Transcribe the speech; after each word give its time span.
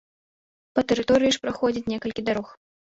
Па 0.79 0.85
тэрыторыі 0.93 1.31
ж 1.37 1.45
праходзяць 1.47 1.87
некалькі 1.95 2.21
дарог. 2.35 2.55